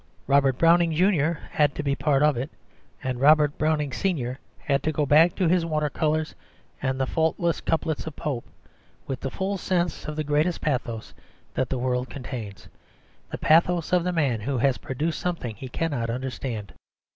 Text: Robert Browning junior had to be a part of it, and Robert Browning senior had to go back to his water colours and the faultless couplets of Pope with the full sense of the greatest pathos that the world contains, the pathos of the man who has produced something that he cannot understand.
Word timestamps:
Robert 0.25 0.57
Browning 0.57 0.91
junior 0.93 1.41
had 1.51 1.75
to 1.75 1.83
be 1.83 1.91
a 1.91 1.95
part 1.95 2.23
of 2.23 2.35
it, 2.35 2.49
and 3.03 3.21
Robert 3.21 3.55
Browning 3.59 3.93
senior 3.93 4.39
had 4.57 4.81
to 4.81 4.91
go 4.91 5.05
back 5.05 5.35
to 5.35 5.47
his 5.47 5.63
water 5.63 5.91
colours 5.91 6.33
and 6.81 6.99
the 6.99 7.05
faultless 7.05 7.61
couplets 7.61 8.07
of 8.07 8.15
Pope 8.15 8.45
with 9.05 9.19
the 9.19 9.29
full 9.29 9.59
sense 9.59 10.05
of 10.07 10.15
the 10.15 10.23
greatest 10.23 10.59
pathos 10.59 11.13
that 11.53 11.69
the 11.69 11.77
world 11.77 12.09
contains, 12.09 12.67
the 13.29 13.37
pathos 13.37 13.93
of 13.93 14.03
the 14.03 14.11
man 14.11 14.41
who 14.41 14.57
has 14.57 14.79
produced 14.79 15.19
something 15.19 15.53
that 15.53 15.59
he 15.59 15.69
cannot 15.69 16.09
understand. 16.09 16.73